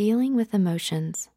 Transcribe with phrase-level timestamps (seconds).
[0.00, 1.28] Dealing with emotions.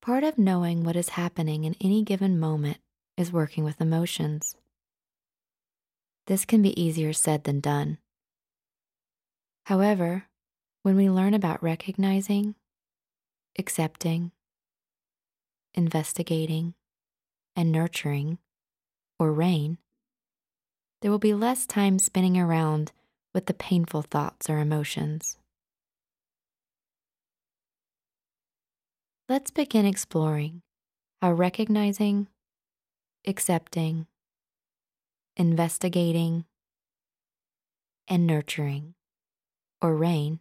[0.00, 2.78] Part of knowing what is happening in any given moment
[3.16, 4.56] is working with emotions.
[6.26, 7.98] This can be easier said than done.
[9.66, 10.24] However,
[10.82, 12.56] when we learn about recognizing,
[13.56, 14.32] accepting,
[15.74, 16.74] investigating,
[17.54, 18.38] and nurturing,
[19.16, 19.78] or rain,
[21.02, 22.90] there will be less time spinning around
[23.32, 25.38] with the painful thoughts or emotions.
[29.28, 30.62] Let's begin exploring
[31.20, 32.26] how recognizing,
[33.26, 34.06] accepting,
[35.36, 36.44] investigating,
[38.08, 38.94] and nurturing,
[39.80, 40.40] or rain,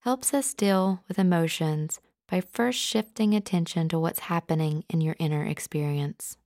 [0.00, 5.44] helps us deal with emotions by first shifting attention to what's happening in your inner
[5.44, 6.38] experience.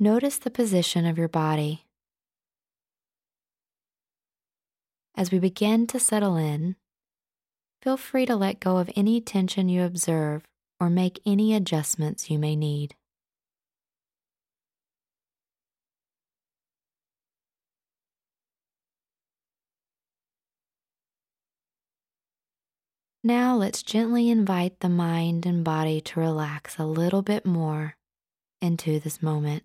[0.00, 1.87] Notice the position of your body.
[5.18, 6.76] As we begin to settle in,
[7.82, 10.44] feel free to let go of any tension you observe
[10.78, 12.94] or make any adjustments you may need.
[23.24, 27.96] Now let's gently invite the mind and body to relax a little bit more
[28.62, 29.64] into this moment.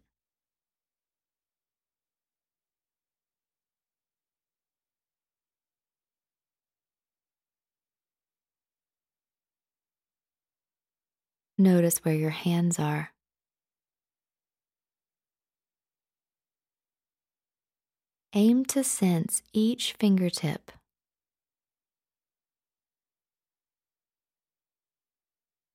[11.58, 13.12] Notice where your hands are.
[18.34, 20.72] Aim to sense each fingertip.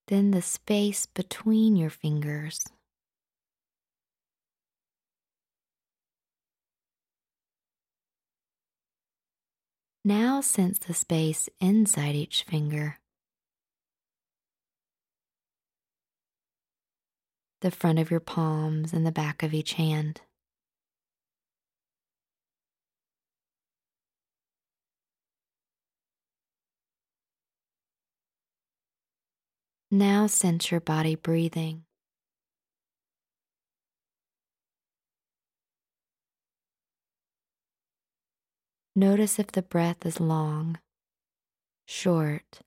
[0.08, 2.66] Then the space between your fingers.
[10.04, 12.98] Now sense the space inside each finger.
[17.60, 20.20] The front of your palms and the back of each hand.
[29.90, 31.84] Now sense your body breathing.
[38.94, 40.78] Notice if the breath is long,
[41.86, 42.60] short,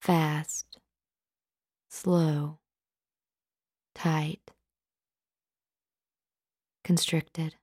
[0.00, 0.78] fast,
[1.90, 2.58] slow
[3.94, 4.50] tight,
[6.82, 7.54] constricted.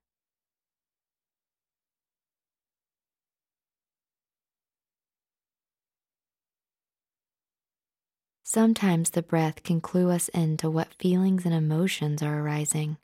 [8.44, 12.97] Sometimes the breath can clue us into what feelings and emotions are arising.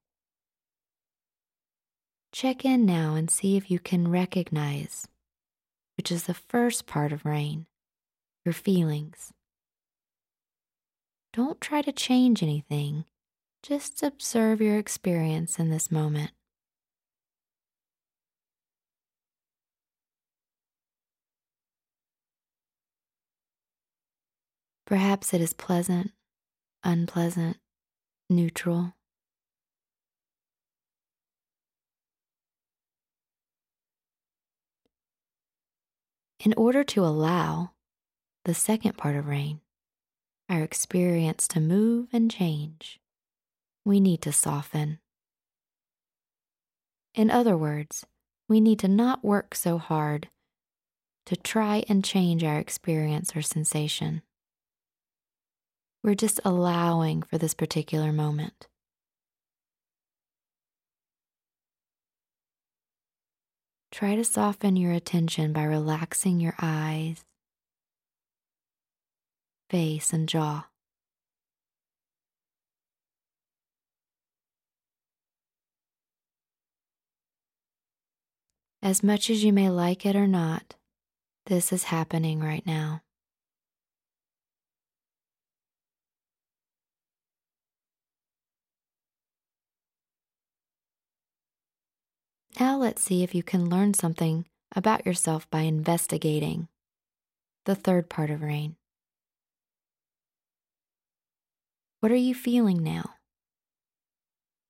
[2.33, 5.07] Check in now and see if you can recognize,
[5.95, 7.65] which is the first part of rain,
[8.43, 9.31] your feelings.
[11.31, 13.05] Don't try to change anything.
[13.67, 16.31] Just observe your experience in this moment.
[24.85, 26.11] Perhaps it is pleasant,
[26.85, 27.57] unpleasant,
[28.29, 28.93] neutral.
[36.39, 37.71] In order to allow
[38.45, 39.59] the second part of rain,
[40.47, 43.01] our experience to move and change,
[43.87, 44.99] we need to soften.
[47.15, 48.05] In other words,
[48.49, 50.27] we need to not work so hard
[51.25, 54.21] to try and change our experience or sensation.
[56.03, 58.67] We're just allowing for this particular moment.
[63.91, 67.23] Try to soften your attention by relaxing your eyes,
[69.69, 70.65] face, and jaw.
[78.81, 80.75] As much as you may like it or not,
[81.47, 83.01] this is happening right now.
[92.59, 96.67] Now let's see if you can learn something about yourself by investigating
[97.65, 98.75] the third part of rain.
[101.99, 103.15] What are you feeling now?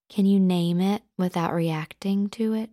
[0.09, 2.69] Can you name it without reacting to it?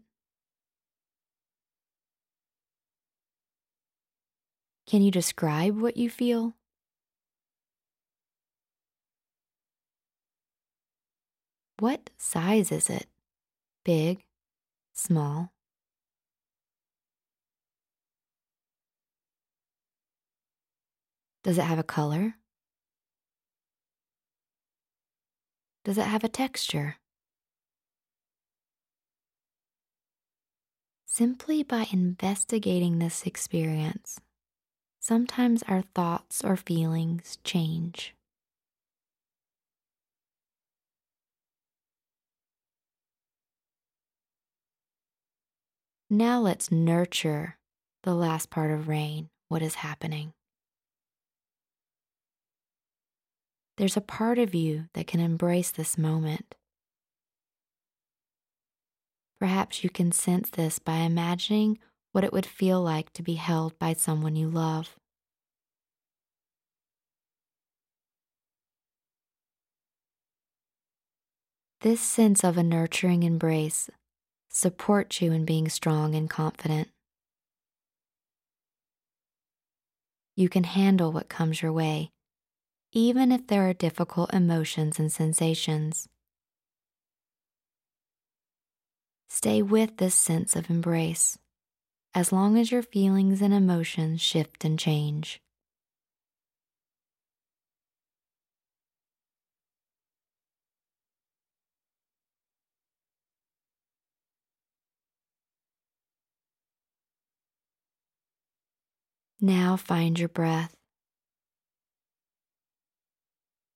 [4.86, 6.54] Can you describe what you feel?
[11.78, 13.06] What size is it?
[13.84, 14.24] Big?
[14.92, 15.52] Small?
[21.42, 22.36] Does it have a color?
[25.84, 26.96] Does it have a texture?
[31.04, 34.18] Simply by investigating this experience,
[35.04, 38.14] sometimes our thoughts or feelings change.
[46.08, 47.58] Now let's nurture
[48.02, 50.32] the last part of rain, what is happening.
[53.76, 56.54] There's a part of you that can embrace this moment.
[59.38, 61.78] Perhaps you can sense this by imagining
[62.14, 64.94] what it would feel like to be held by someone you love.
[71.80, 73.90] This sense of a nurturing embrace
[74.48, 76.88] supports you in being strong and confident.
[80.36, 82.12] You can handle what comes your way
[82.94, 86.08] even if there are difficult emotions and sensations.
[89.28, 91.36] Stay with this sense of embrace
[92.14, 95.40] as long as your feelings and emotions shift and change.
[109.40, 110.74] Now find your breath.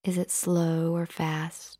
[0.02, 1.78] Is it slow or fast?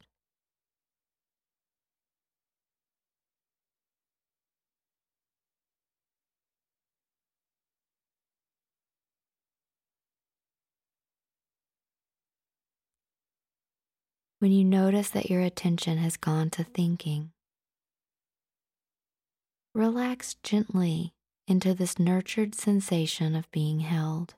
[14.40, 17.32] When you notice that your attention has gone to thinking,
[19.74, 21.12] relax gently
[21.48, 24.34] into this nurtured sensation of being held.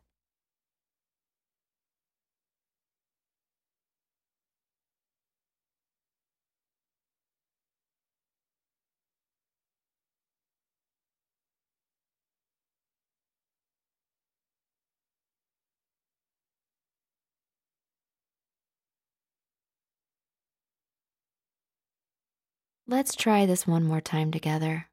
[22.90, 24.88] Let's try this one more time together.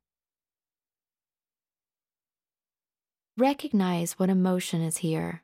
[3.36, 5.42] Recognize what emotion is here.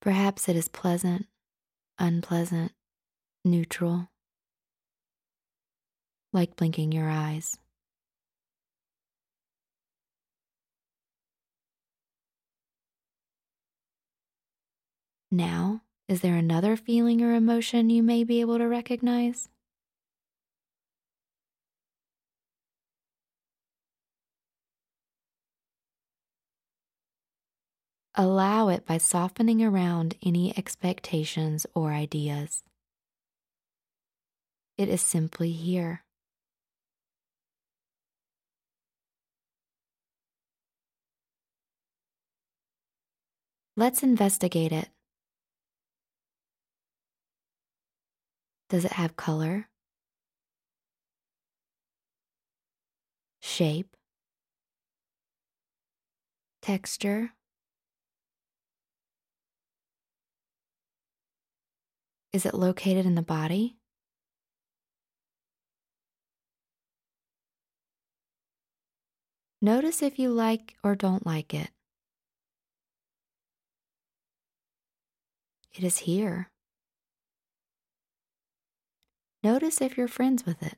[0.00, 1.26] Perhaps it is pleasant,
[1.98, 2.70] unpleasant,
[3.44, 4.10] neutral,
[6.32, 7.58] like blinking your eyes.
[15.32, 19.48] Now, is there another feeling or emotion you may be able to recognize?
[28.14, 32.62] Allow it by softening around any expectations or ideas.
[34.78, 36.02] It is simply here.
[43.76, 44.88] Let's investigate it.
[48.68, 49.68] Does it have color?
[53.40, 53.96] Shape?
[56.62, 57.32] Texture?
[62.32, 63.76] Is it located in the body?
[69.62, 71.70] Notice if you like or don't like it.
[75.72, 76.50] It is here.
[79.46, 80.76] Notice if you're friends with it.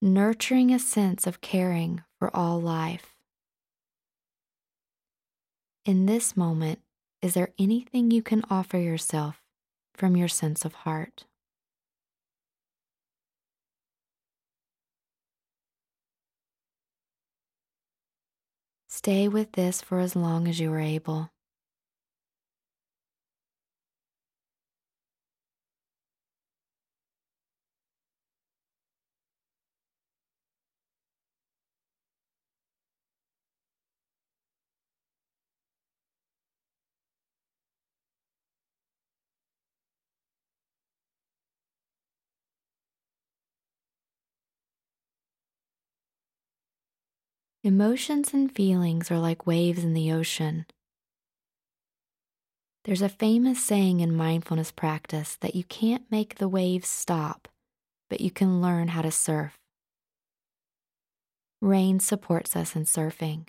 [0.00, 3.14] Nurturing a sense of caring for all life.
[5.84, 6.78] In this moment,
[7.20, 9.42] is there anything you can offer yourself
[9.92, 11.26] from your sense of heart?
[19.06, 21.30] Stay with this for as long as you are able.
[47.66, 50.66] Emotions and feelings are like waves in the ocean.
[52.84, 57.48] There's a famous saying in mindfulness practice that you can't make the waves stop,
[58.08, 59.58] but you can learn how to surf.
[61.60, 63.48] Rain supports us in surfing.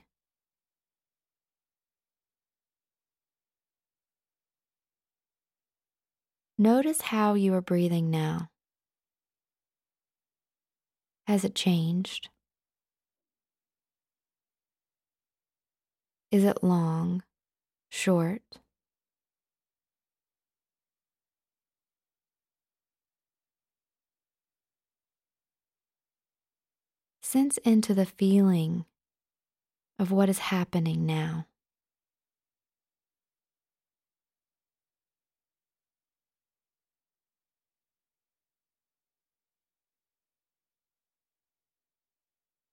[6.58, 8.50] Notice how you are breathing now.
[11.28, 12.30] Has it changed?
[16.30, 17.24] Is it long,
[17.90, 18.42] short?
[27.22, 28.86] Sense into the feeling
[29.98, 31.46] of what is happening now.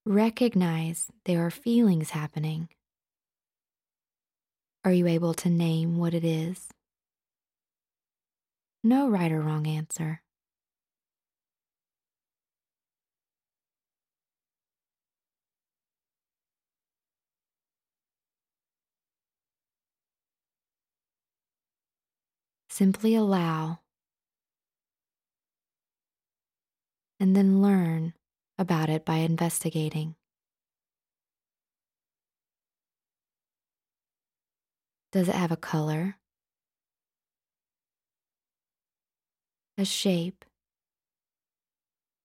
[0.05, 2.69] Recognize there are feelings happening.
[4.85, 6.69] Are you able to name what it is?
[8.83, 10.21] No right or wrong answer.
[22.69, 23.81] Simply allow
[27.19, 28.13] and then learn
[28.59, 30.17] about it by investigating.
[35.15, 36.17] Does it have a color?
[39.79, 40.45] A shape?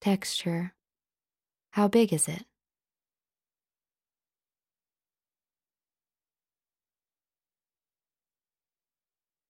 [0.01, 0.73] Texture?
[1.73, 2.45] How big is it?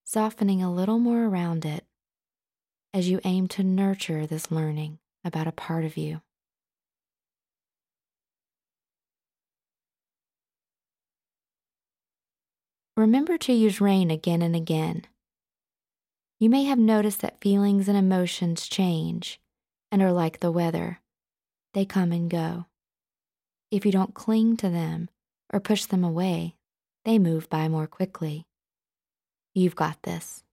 [0.04, 1.86] softening a little more around it
[2.94, 6.20] as you aim to nurture this learning about a part of you.
[13.00, 15.06] Remember to use rain again and again.
[16.38, 19.40] You may have noticed that feelings and emotions change
[19.90, 21.00] and are like the weather.
[21.74, 22.66] They come and go.
[23.72, 25.08] If you don't cling to them
[25.54, 26.56] or push them away,
[27.06, 28.46] they move by more quickly.
[29.56, 30.44] You've got this.